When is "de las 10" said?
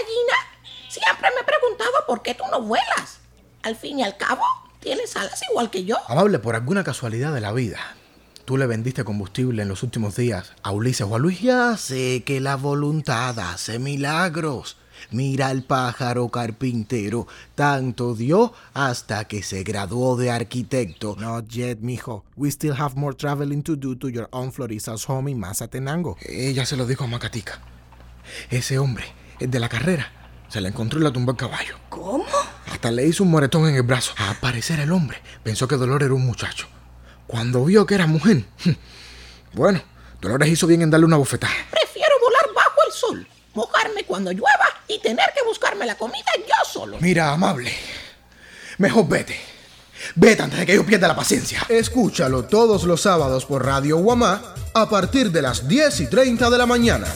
55.30-56.00